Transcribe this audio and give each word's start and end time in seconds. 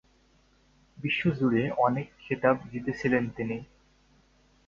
বিশ্বজুড়ে 0.97 1.63
অনেক 1.77 2.07
খেতাব 2.19 2.57
জিতেছেন 2.71 3.23
তিনি। 3.29 3.57